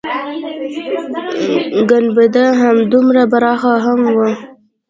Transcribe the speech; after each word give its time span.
گنبده 1.89 2.45
همدومره 2.61 3.23
پراخه 3.31 3.73
هم 3.85 3.99
وه. 4.15 4.27